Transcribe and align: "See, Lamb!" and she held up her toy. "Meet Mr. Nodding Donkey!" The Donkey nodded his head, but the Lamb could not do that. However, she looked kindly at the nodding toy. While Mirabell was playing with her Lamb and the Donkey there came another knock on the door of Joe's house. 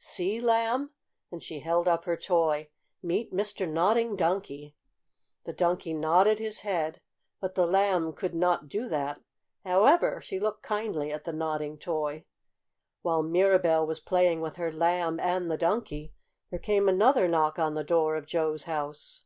"See, 0.00 0.40
Lamb!" 0.40 0.92
and 1.32 1.42
she 1.42 1.58
held 1.58 1.88
up 1.88 2.04
her 2.04 2.16
toy. 2.16 2.70
"Meet 3.02 3.32
Mr. 3.32 3.68
Nodding 3.68 4.14
Donkey!" 4.14 4.76
The 5.42 5.52
Donkey 5.52 5.92
nodded 5.92 6.38
his 6.38 6.60
head, 6.60 7.00
but 7.40 7.56
the 7.56 7.66
Lamb 7.66 8.12
could 8.12 8.32
not 8.32 8.68
do 8.68 8.88
that. 8.90 9.20
However, 9.64 10.20
she 10.20 10.38
looked 10.38 10.62
kindly 10.62 11.12
at 11.12 11.24
the 11.24 11.32
nodding 11.32 11.78
toy. 11.78 12.26
While 13.02 13.24
Mirabell 13.24 13.88
was 13.88 13.98
playing 13.98 14.40
with 14.40 14.54
her 14.54 14.70
Lamb 14.70 15.18
and 15.18 15.50
the 15.50 15.56
Donkey 15.58 16.14
there 16.52 16.60
came 16.60 16.88
another 16.88 17.26
knock 17.26 17.58
on 17.58 17.74
the 17.74 17.82
door 17.82 18.14
of 18.14 18.24
Joe's 18.24 18.66
house. 18.66 19.24